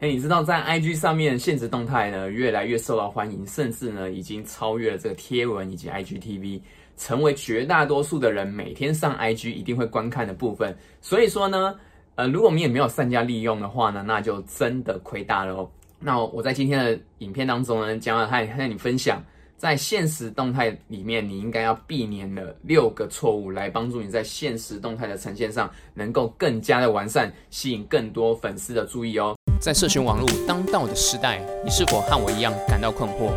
[0.00, 6.60] 哎，你知道在 IG 上面现实动态呢越来越受到欢迎，甚至呢已经超越了这个贴文以及 IGTV，
[6.96, 10.76] 成为绝大多数的人每天上 IG 一定会观看的部分。
[11.00, 11.74] 所以说呢，
[12.14, 15.68] 呃，如果我们也没有善加利用的话呢，那就真的亏大了哦。
[15.98, 19.20] 那我在今天的影片当中呢，将要和和你分享。
[19.58, 29.34] 在现实动态里面，你应该要避免的六个错误，来帮助你在现实动态的呈现上能够更加的完善，吸引更多粉丝的注意哦。
[29.60, 33.32] 在社群网络当道的时代，你是否和我一样感到困惑？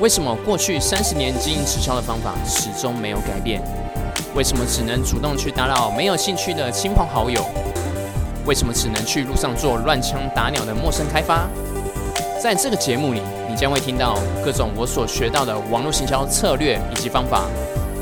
[0.00, 3.62] 为什么过去三十年经营直销的方法始终没有改变？
[4.34, 7.40] 为什么只能主动去打扰没有兴趣的亲朋好友？
[8.46, 11.48] 为什么只能去路上做乱枪打鸟的陌生开发？
[12.42, 13.20] 在这个节目里，
[13.56, 17.48] 将会听到各种我所学到的网络行销策略以及方法。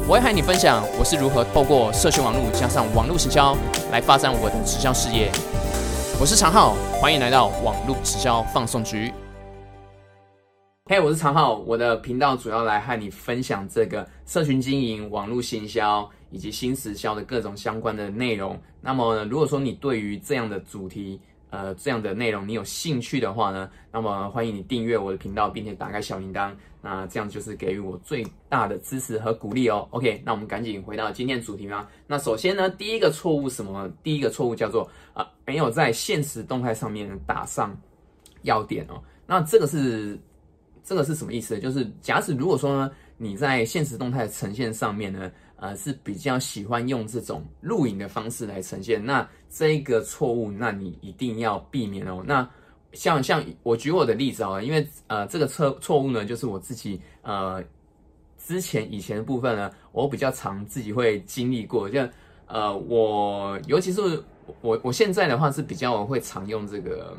[0.08, 3.56] 我会和你分享我是如何透过社群网络加上网络行销
[3.92, 5.30] 来发展我的直销事业。
[6.20, 9.12] 我是常浩，欢迎来到网络直销放送局。
[10.90, 18.60] 嘿，我是常浩，我的频道主要来和你分享这个社群经营、网络行销以及新直销的各种相关的内容。
[18.80, 21.20] 那么，如果说你对于这样的主题，
[21.54, 26.52] 呃，这样的内容你有兴趣的话呢，那么欢迎你订阅我的频道，并且打开小铃铛，
[26.82, 29.86] 那这样就是给予我最大的支持和鼓励哦。
[29.90, 31.88] OK，那我们赶紧回到今天的主题吧。
[32.08, 33.88] 那首先呢，第一个错误什么？
[34.02, 37.72] 第一个错误叫做啊，没有在现实动态上面打上
[38.42, 39.00] 要点哦。
[39.24, 40.18] 那这个是
[40.82, 41.56] 这个是什么意思？
[41.60, 45.30] 就是假使如果说呢，你在现实动态呈现上面呢。
[45.64, 52.22] 呃，是比较喜欢用这种录影的方式来呈现，那这个错误，那你一定要避免哦。
[52.26, 52.46] 那
[52.92, 57.64] 像像我举我的例子啊，因为呃这个错错误呢，就是我自己呃
[58.36, 62.06] 之前以前的部分呢，我比较常自己会经历过，就
[62.46, 64.22] 呃我尤其是
[64.60, 67.16] 我我现在的话是比较会常用这个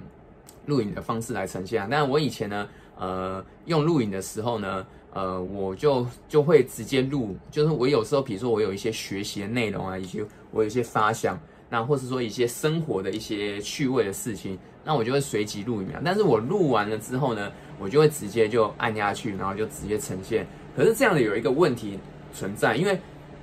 [0.67, 4.85] 录影的方式来呈现，但我以前呢，呃用录影的时候呢。
[5.15, 10.21] 呃，我就就会直接录，就是我有时候，比如说我有一些学习的内容啊，以及
[10.51, 11.39] 我有一些发想，
[11.69, 16.01] 那或是说一些生活的一些趣味的事情，那我就会随即录一秒。
[16.03, 17.49] 但是我录完了之后呢，
[17.79, 20.45] 我就会直接就按下去，然后就直接呈现。
[20.75, 21.97] 可是这样的有一个问题
[22.33, 22.99] 存在，因为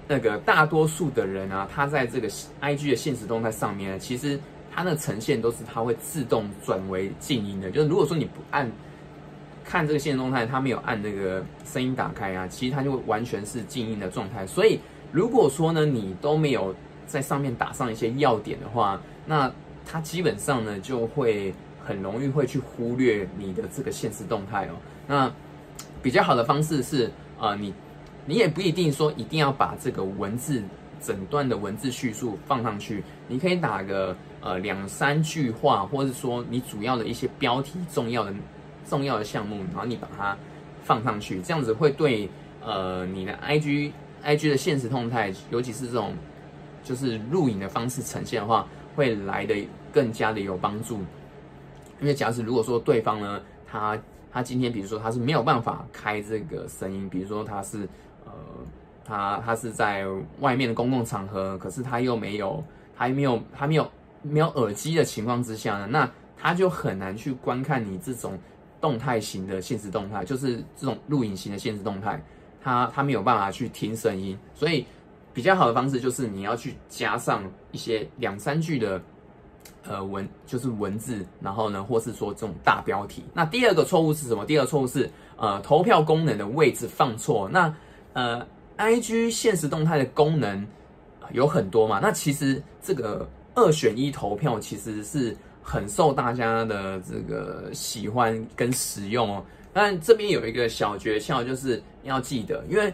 [0.06, 2.28] 那个大多数的人啊，他在这个
[2.60, 4.38] I G 的现实动态上面，其实
[4.70, 8.70] 它的呈现都是它会自动转为静音的，就是如果说你不按。
[9.64, 14.46] 看这个现实动态，它没有按那个声音打开啊，其实它就完全是静音的状态。
[14.46, 14.80] 所以
[15.10, 16.74] 如果说呢，你都没有
[17.06, 19.50] 在上面打上一些要点的话，那
[19.84, 24.74] 它基本上呢就会很容易会去忽略你的这个现实动态哦。
[25.06, 25.32] 那
[26.02, 27.72] 比较好的方式是，呃，你
[28.26, 30.62] 你也不一定说一定要把这个文字
[31.00, 38.34] 整段的文字叙述放上去，你可以打个呃两三句话，或者说你主要的一些标题重要的。
[38.84, 40.36] 重要的项目，然后你把它
[40.82, 42.28] 放上去，这样子会对
[42.62, 46.14] 呃你的 I G I G 的现实动态，尤其是这种
[46.82, 49.54] 就是录影的方式呈现的话，会来的
[49.92, 50.98] 更加的有帮助。
[52.00, 53.98] 因为假使如果说对方呢，他
[54.30, 57.88] 他今天比如说他是没有办法开这个声音，比如说他是
[58.24, 58.32] 呃
[59.04, 60.04] 他他是在
[60.40, 62.62] 外面的公共场合，可是他又没有
[62.94, 63.90] 还没有还没有
[64.22, 68.38] 没有耳机的情况之下呢，那他就很难去观看你这种。
[68.82, 72.20] 动态型的现实动态，就是这种录影型的现实动态，
[72.60, 74.84] 它它没有办法去听声音，所以
[75.32, 79.00] 比较好的方式就是你要去加上一些两三句的
[79.84, 83.22] 呃文，就是文字，然后呢，或是说这种大标题。
[83.32, 84.44] 那第二个错误是什么？
[84.44, 87.48] 第二个错误是呃投票功能的位置放错。
[87.48, 87.72] 那
[88.14, 88.44] 呃
[88.76, 90.66] ，IG 现实动态的功能
[91.30, 92.00] 有很多嘛？
[92.02, 95.36] 那其实这个二选一投票其实是。
[95.64, 102.92] 很受大家的这个喜欢跟使用哦，但这边有一个小诀窍，就是要记得，因为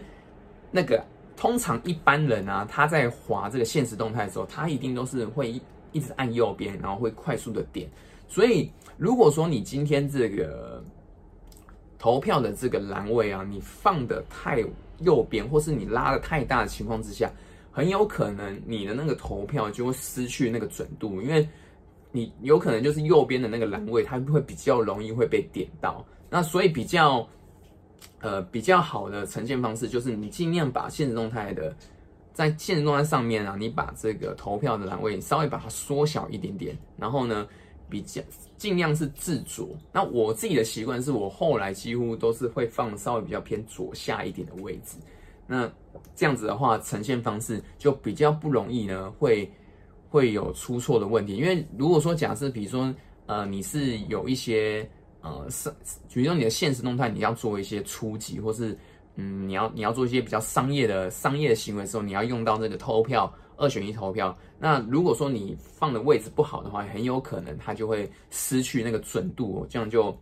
[0.69, 1.03] 那个
[1.35, 5.59] 通常一般人啊，他在滑这个现实动态的时候，他一定都是会
[5.91, 7.89] 一直按右边，然后会快速的点。
[8.27, 10.83] 所以如果说你今天这个
[11.97, 14.63] 投票的这个栏位啊，你放的太
[14.99, 17.31] 右边，或是你拉的太大的情况之下，
[17.71, 21.49] 很有可能你的那个投票就会失去那个准度，因为。
[22.11, 26.03] 你有可能就是右边的那个栏位，它会比较容易会被点到。
[26.27, 27.27] 那所以比较，
[28.19, 31.75] 呃，比较好的呈现方式就是你尽量把现实动态的，
[32.33, 37.47] 在现实动态上面啊，你把这个投票的栏位稍微把它缩小一点点，然后呢，
[37.87, 38.21] 比较
[38.57, 39.69] 尽量是自左。
[39.91, 44.97] 那我自己的习惯是我后来几乎都是会放稍微比较偏左下一点的位置。
[45.45, 45.71] 那
[46.15, 49.51] 这样子的话，呈现方式就比较不容易呢会。
[50.09, 52.93] 会有出错的问题，因为如果说假设，比如说，
[53.27, 54.89] 呃你是有一些
[55.21, 55.69] 呃是，
[56.11, 58.77] 比如说你的现实动态你要做一些初级，或是
[59.15, 64.35] 嗯你要你要做一些比较商业的商业的行为时候，你要用到这个投票二选一投票。
[64.57, 70.17] 那如果说你放的位置不好的话，很有可能它就会失去那个准度，这样就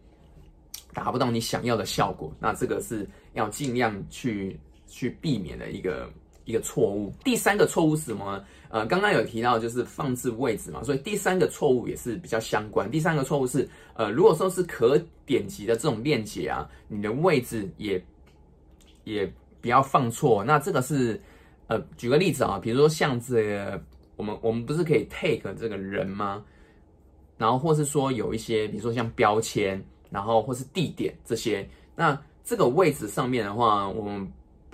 [0.93, 2.31] 达不到你想要的效果。
[2.39, 6.09] 那这个是要尽量去去避免的一个
[6.47, 7.13] 一个错误。
[7.23, 8.43] 第三个错误是什么呢？
[8.69, 12.89] 呃，刚刚有提到就是放置位置嘛，所以第三个错误也是比较相关。
[12.89, 18.03] 第三个错误是，呃，如果说是可点击的这种链接啊，你的位置也
[19.03, 20.43] 也不要放错。
[20.43, 21.21] 那这个是，
[21.67, 23.79] 呃，举个例子啊，比如说像这个。
[24.17, 26.43] 我们我们不是可以 take 这个人吗？
[27.37, 29.79] 然后或是说有一些，比如说像标签，
[30.09, 34.27] 然后或是地点这些，那这个位置上面的话，我们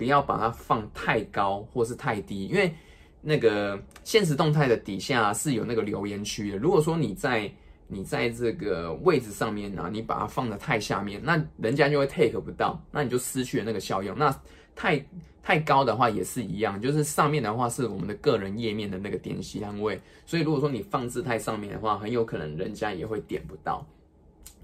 [0.04, 2.74] 不要把它放太高或是太低，因为
[3.22, 6.58] 那个现实动态的底下是有那个留言区的。
[6.58, 7.50] 如果说你在
[7.88, 14.14] 你在这个位置上面呢，你把它放的太下面，那人家就会 take 不到，那你就失去了那个效用。
[14.18, 14.30] 那
[14.76, 15.02] 太
[15.42, 23.86] 太高的话也是一样，就是上面的话是我们的个人页面的那个点击单位，所以如果说你放置太上面的话，很有可能人家也会点不到，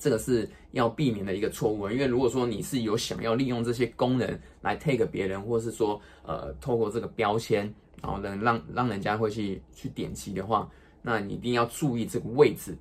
[0.00, 1.88] 这个是要避免的一个错误。
[1.88, 4.26] 因为如果说你是有想要利用这些功能
[4.61, 10.69] 来 take 别人，或是说呃透过这个标签，然后能让让人家会去去点击的话，
[11.02, 12.76] 那你一定要注意这个位置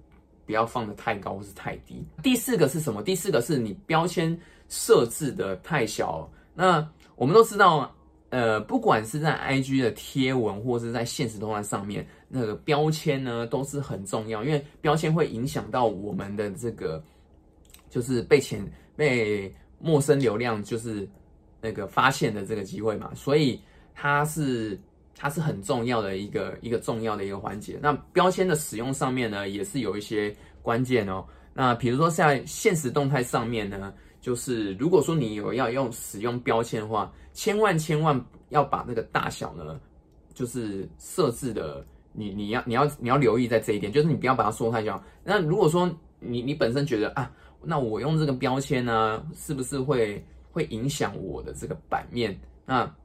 [0.48, 2.04] 不要放的太高或是太低。
[2.24, 3.04] 第四个是什么？
[3.04, 4.36] 第四个是你标签
[4.70, 6.90] 设置的太小，那。
[7.16, 7.94] 我们都知道，
[8.30, 17.04] 呃，不管是在 IG 的贴文，或是在现实动态上面，那个标签呢都是很重要，因为标签会影响到我们的这个，
[17.90, 18.66] 就是被前
[18.96, 21.06] 被陌生流量就是
[21.60, 23.60] 那个发现的这个机会嘛，所以
[23.94, 24.80] 它是
[25.16, 27.78] 它是很重要的一个一个重要的一个环节。
[27.82, 31.26] 那标签的使用上面呢，也是有一些关键哦。
[31.54, 33.94] 那比如说在现实动态上面呢。
[34.22, 39.80] 就是如果说你有要用使用标签的话，千万千万要把那个大小呢，
[40.34, 45.02] 就是设置的，你你要你要你要留意在这一点，就是你不要把它缩太小。
[45.24, 45.90] 那如果说
[46.20, 47.32] 你你本身觉得啊，
[47.64, 52.38] 那我用这个标签呢，是不是会会影响我的这个版面？
[52.66, 52.96] 那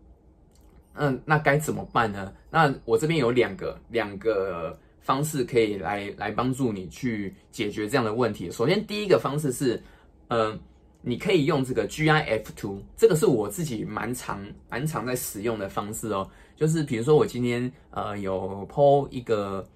[0.95, 2.33] 嗯，那该怎么办呢？
[2.51, 8.50] 那我这边有两个两个方式可以来来帮助你去解决这样的问题。
[8.50, 9.83] 首先第一个方式是，
[10.29, 10.59] 嗯。
[11.07, 16.27] 你可以用这个 GIF 图，这个是我自己蛮常蛮常在使用的方式哦。
[16.56, 19.67] 就是比如说我今天呃有 po 一个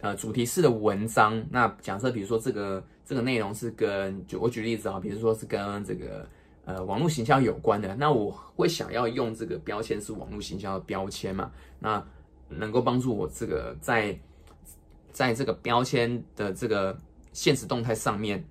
[0.00, 6.26] 呃主题式的文章，那假设比如说这个这个内容是跟就我举例子啊，比如说是跟这个
[6.64, 12.04] 呃网络行销有关的，那我会想要用这个标签是网络行销的标签嘛，那
[12.48, 14.18] 能够帮助我这个在
[15.10, 16.98] 在这个标签的这个
[17.32, 18.44] 现实动态上面。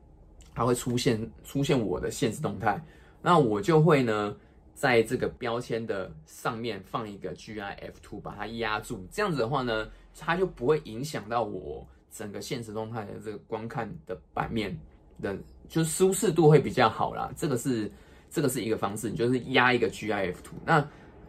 [0.53, 2.83] 它会出现出现我的现实动态，
[3.21, 4.35] 那我就会呢，
[4.73, 9.05] 在这个标签的上面放一个 GIF 图，把它压住。
[9.11, 9.87] 这样子的话呢，
[10.17, 14.75] 它就不会影响到我整个现实动态的这个观看的版面
[15.21, 15.37] 的，
[15.69, 17.31] 就舒适度会比较好啦。
[17.35, 17.91] 这个是
[18.29, 20.55] 这个是一个方式，你就是压一个 GIF 图。
[20.65, 20.85] 那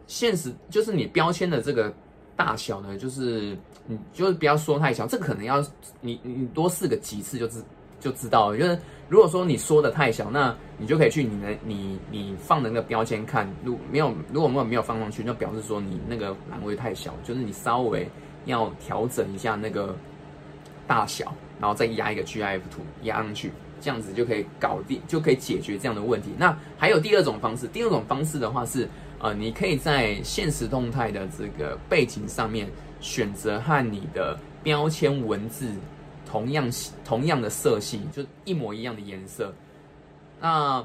[0.07, 1.93] 现实就是你标签的这个
[2.35, 5.63] 大小呢，就是你就是不要说太小，这个可能要
[6.01, 7.63] 你你多试个几次就知
[8.03, 8.77] 就知道了，就是。
[9.09, 18.09] 如果说你说的太小，那你就可以去你的你你放的那个标签看，如没有如果没有没有放上去，就表示说你那个栏位太小，就是你稍微
[18.45, 19.95] 要调整一下那个
[20.87, 26.29] 大小，然后再压一个 GIF 图压上去，这样子就可以搞定，就可以解决这样的问题。
[26.35, 28.89] 那还有第二种方式，第二种方式的话是，
[29.19, 32.67] 呃，你可以在现实动态的这个背景上面
[32.99, 35.69] 选择和你的标签文字。
[36.33, 36.67] 同样
[37.05, 39.53] 同样的色系，就一模一样的颜色。
[40.41, 40.83] 那，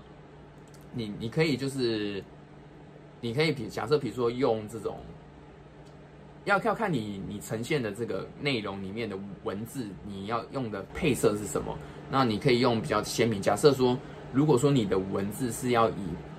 [0.93, 2.23] 你你可以就是，
[3.19, 4.99] 你可以比假设，比如说用这种，
[6.45, 11.75] 要要看你你呈现的这个内容里面的文字，你要用的配色是什么？
[12.11, 13.40] 那你可以用比较鲜明。
[13.40, 13.97] 假设说，
[14.35, 15.95] 如果说你的文字是要以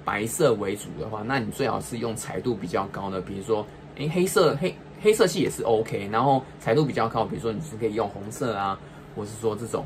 [0.05, 8.79] 白色为主的话，那你最好是用彩度比较高的，比如说，诶，黑色黑黑色系也是 OK，然后彩度比较高，比如说你是可以用红色啊。
[9.15, 9.85] 或是说这种，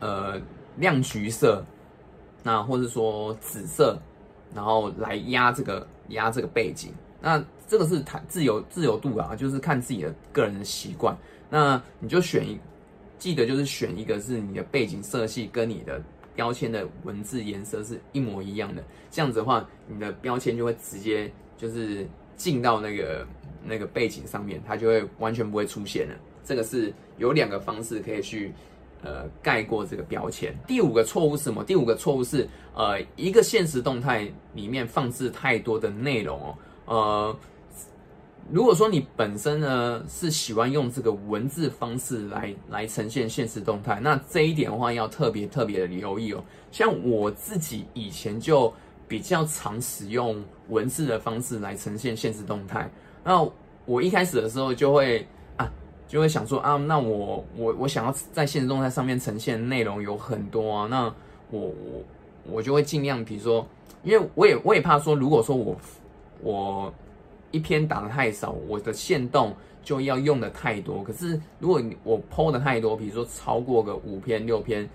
[0.00, 0.40] 呃，
[0.76, 1.64] 亮橘色，
[2.42, 3.98] 那或是说紫色，
[4.54, 11.16] 然后来压这个压这个背景，那这个是它自由自由度啊，就是看自己的个人的习惯。
[11.50, 12.58] 那你就选一，
[13.18, 16.00] 记得就是选一个是你的背景色系跟你的
[16.34, 22.06] 标签的文字颜色是一模一样的，这样子的话，你的标签就会直接就是
[22.36, 23.26] 进到那个
[23.64, 26.14] 那个背景上面，它就会完全不会出现了。
[26.48, 28.54] 这个是有两个方式可以去
[29.02, 30.56] 呃盖过这个标签。
[30.66, 31.62] 第五个错误是什么？
[31.62, 37.36] 第五个错误是呃一个现实动态里面放置太多的内容哦，呃。
[38.50, 46.42] 如果说你本身呢是喜欢用这个文字方式来来呈现现实动态，那这一点的话要特别特别的留意哦。
[46.72, 48.72] 像我自己以前就
[49.06, 52.90] 比较常使用文字的方式来呈现现实动态。
[53.22, 53.46] 那
[53.84, 55.28] 我一开始的时候就会，
[56.08, 61.04] 就会想说啊，那我我我想要在现实动态上面呈现内容有很多啊，那
[61.50, 62.02] 我我
[62.50, 63.64] 我就会尽量，比如说，
[64.02, 65.76] 因为我也我也怕说，如果说我
[66.42, 66.92] 我。
[67.50, 71.02] 一篇打的太少，我的线动就要用的太多。
[71.02, 74.86] 可是如果我剖的太多，比如说超过个五篇六篇，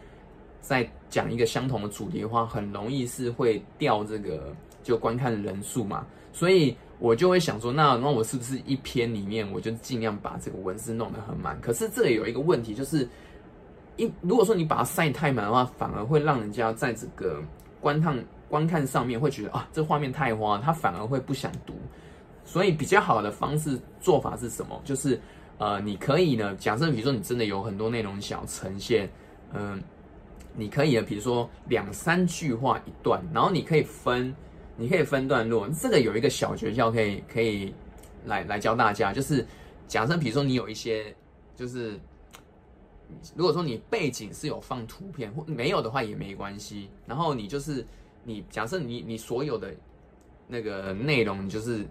[0.61, 4.53] 在讲一个相同的主题的话，很容易是会掉这个
[4.83, 6.05] 就观看人数嘛。
[6.31, 11.59] 所以我就会想说，那那我是不是一篇里面我就尽量把这个文字弄得很满？
[11.59, 13.05] 可是这里有一个问题，就是
[13.97, 17.43] 一如果说你把它塞太满的话，反而会让人家在这个
[17.81, 21.73] 观看观看上面会觉得啊，这画面太花，他反而会不想读。
[22.45, 24.81] 所以比较好的方式做法是什么？
[24.85, 25.19] 就是
[25.57, 29.09] 呃，你可以呢，假设比如说你真的有很多内容想要呈现，
[29.51, 29.83] 嗯，
[30.55, 34.33] 你可以呢，比如说两三句话一段，然后你可以分，
[34.75, 35.67] 你可以分段落。
[35.69, 37.73] 这个有一个小诀窍可以可以
[38.25, 39.45] 来来教大家，就是
[39.87, 41.15] 假设比如说你有一些，
[41.55, 41.99] 就是
[43.35, 47.85] 如果说你背景是有放图片或没有的话也没关系，然后你就是
[48.23, 49.73] 你假设你你所有的
[50.47, 51.85] 那个内容就是。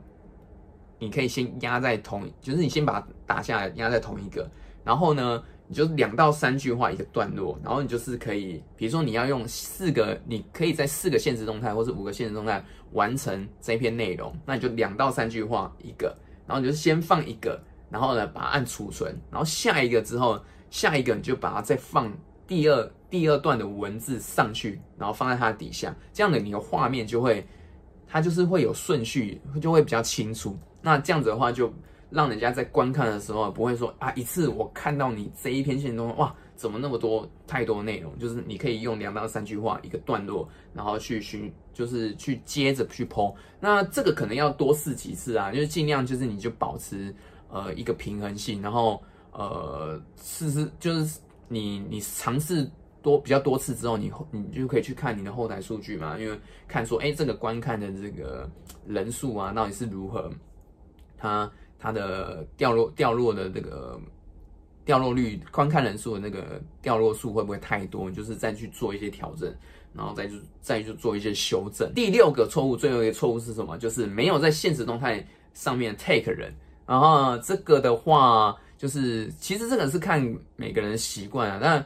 [0.99, 4.49] 你可以先压在同，就是你先把它打下来，压在同一个，
[4.85, 12.63] 然后呢，你就两到三句话一个段落，然后你就是可以，比如说你要用四个，你可以在四个现实动态或者五个现实动态
[12.93, 16.15] 完成这篇内容，那你就两到三句话一个，
[16.47, 20.39] 然后你就先放一个，然后呢把它按储存，然后下一个之后，
[20.69, 22.13] 下一个你就把它再放
[22.47, 27.47] 第二第二段的文字上去，然后放在它底下，这样的你的画面就会，
[28.07, 30.55] 它就是会有顺序，就会比较清楚。
[30.83, 31.73] 那这样子的话，就
[32.13, 38.17] 让人家在观看的时候不会说啊，一次我看到你这一篇线中，哇，怎么那么多太多内容？
[38.19, 43.35] 就是你可以用两到三句话一个段落，然后去寻，就是去接着去剖。
[43.59, 47.15] 那这个可能要多试几次啊，就是尽量就是你就保持
[47.49, 49.03] 呃一个平衡性，然后
[49.33, 56.39] 呃试试就是你你尝试多比较多次之后，你后你就可以去看你的后台数据嘛，因为
[56.69, 58.47] 看说哎这个观看的这个
[58.87, 60.31] 人数啊到底是如何。
[61.17, 61.49] 它
[61.83, 64.01] 它的掉落掉落的这个
[64.85, 68.09] 掉落率、观看人数的那个掉落数会不会太多？
[68.09, 69.53] 就是再去做一些调整，
[69.93, 71.93] 然后再就再去做一些修正。
[71.93, 73.77] 第六个错误，最后一个错误是什么？
[73.79, 76.55] 就是没有在现实动态上面 take 人。
[76.87, 81.59] 然后这个的话，就是其实这个是看每个人习惯啊。
[81.61, 81.85] 但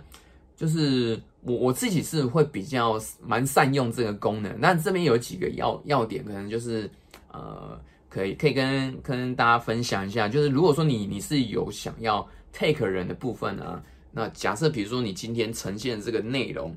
[0.56, 4.54] 就是我我自己是会比较蛮善用这个功能。
[4.60, 6.90] 那这边有几个要要点，可能就是
[7.32, 7.80] 呃。
[8.16, 16.74] 可以可以跟跟大家分享一下，就是如果说你你是有想要 take 人的部分啊，那假设比如说你今天呈现这个内容，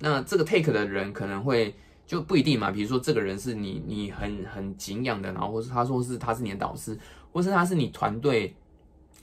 [0.00, 1.72] 那这个 take 的人可能会
[2.08, 6.98] 就不一定嘛，比如说这个人是你你很很敬仰的，然后或是他说是他是你的导师，
[7.30, 8.52] 或是他是你团队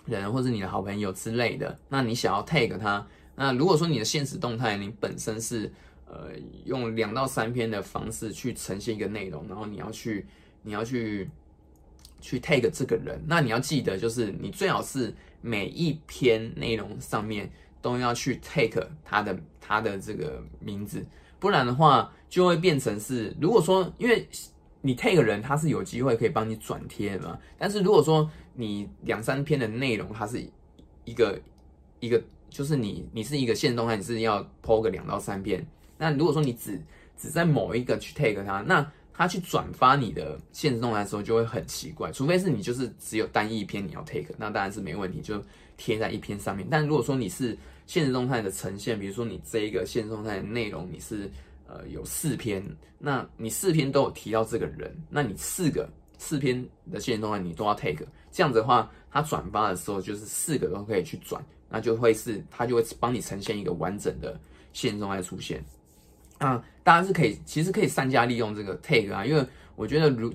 [0.05, 3.05] 人，或是你的好朋友之类的，那你想要 take 他，
[3.35, 5.69] 那如果说你的现实动态你本身是
[6.05, 6.29] 呃
[6.63, 10.25] 用两到三篇的方式去呈现一个内容，然后你要去
[10.61, 11.29] 你要去。
[12.19, 17.49] 去 take 这个人，那你要记得，就是你最好是每一篇内容上面
[17.81, 21.05] 都要去 take 他的他的这个名字，
[21.39, 24.27] 不然的话就会变成是，如果说因为
[24.81, 30.43] 你 take 人，他是有机会可以帮你转贴的嘛，但是如果说你两三篇的内容，它是
[31.05, 31.39] 一个
[31.99, 35.65] 一个，就是你你是一个线动态，你是要 po 个两到三篇，
[35.97, 36.81] 那如果说你只
[37.17, 45.43] 只在某一个去 take 他，那他去转发你的现实动态的时候就会很奇怪，除非是你就是只有单一篇你要 take，那当然是没问题，就
[45.75, 46.67] 贴在一篇上面。
[46.69, 47.57] 但如果说你是
[47.87, 51.27] 现实动态的呈现，比如说你这一个现实动态的内容你是
[51.65, 52.63] 呃有四篇，
[52.99, 64.39] 那你四篇都有提到这个人，那你四个四篇的现实动态你都要 take，这样子的话，他转发的时候就是四个都可以去转，那就会是他就会帮你呈现一个完整的
[64.73, 65.65] 现实动态出现。
[66.39, 70.31] 啊，大家是可以，其实可以善加利用这个 tag 啊，因为我觉得如，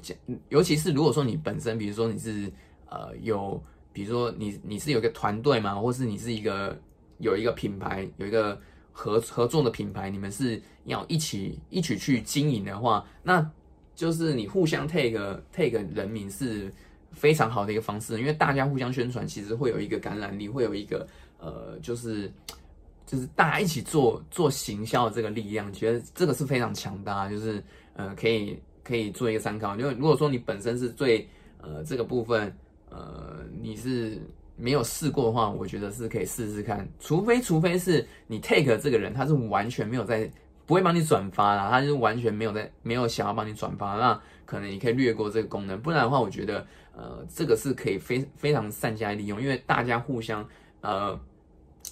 [0.48, 2.50] 尤其是如果说你本身，比如说你是
[2.88, 6.76] 呃有，比如说你你是有一个团队嘛，或是你是一个
[7.18, 13.50] 有一个品牌，有一个合合作的品牌，你们是要一起一起去经营的话，那
[13.94, 16.72] 就是你互相 tag tag 人名是
[17.12, 21.06] 非常好的一个方式，因为大家互相宣传，其实会有一个感染力，会有一个
[21.38, 22.28] 呃，就是。
[23.04, 27.62] 就是大家一起做做行销的这个力量，觉得这个是非常强大，就是
[27.94, 29.76] 呃可以可以做一个参考。
[29.76, 31.28] 因为如果说你本身是最
[31.60, 32.56] 呃这个部分
[32.88, 34.18] 呃你是
[34.56, 36.88] 没有试过的话，我觉得是可以试试看。
[37.00, 40.30] 除非除非是你 take 这个人他是完全没有在
[40.64, 45.80] 不会帮你转发啦，他就是完全没有在没有想要帮你转发，那可能你可以略过这个功能。
[45.80, 46.66] 不然的话，我觉得
[46.96, 50.48] 呃这个是可以非非常善加利用，因为大家互相
[50.80, 51.18] 呃。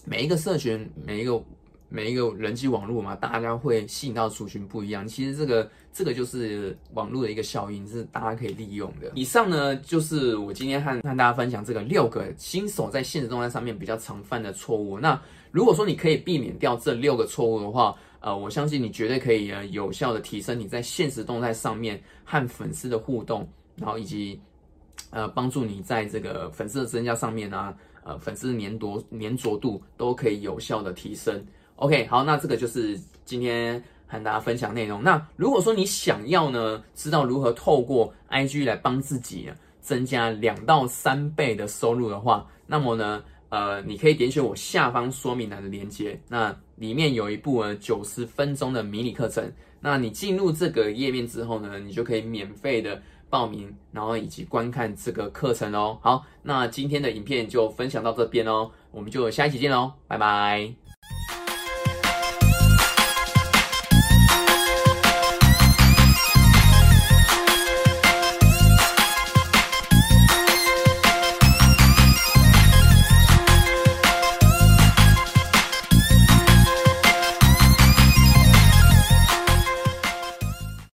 [0.05, 1.43] 每一个社群，每一个
[1.89, 5.07] 每一个人际网络嘛，大家会吸引到族群不一样。
[5.07, 9.11] 其实这个这个就是网络的一个效应，是大家可以利用的。
[9.15, 14.99] 以上呢，就是我今天和和大家分享这个六个新手在现实动态上面比较常犯的错误。
[14.99, 15.21] 那
[15.51, 24.41] 如果说你可以避免掉这六个错误的话，呃，我相信你绝对可以呃有效的提升你在现实动态上面和粉丝的互动，然后以及
[25.11, 27.77] 呃帮助你在这个粉丝的增加上面啊。
[28.03, 31.45] 呃，粉丝粘着粘着度都可以有效的提升。
[31.77, 35.03] OK，好，那这个就是今天和大家分享内容。
[35.03, 49.51] 那如果说你想要呢，知道如何透过 IG 来帮自己增加两到三倍的收入的话，那么呢，呃，你可以点选我下方说明栏的链接，那里面有一部呃九十分钟的迷你课程。
[49.83, 53.01] 那你进入这个页面之后呢，你就可以免费的。
[53.31, 55.99] 报名，然后以及观看这个课程哦。
[56.03, 60.90] 好，那今天的影片就分享到这边哦，我们就下一期见喽，拜拜。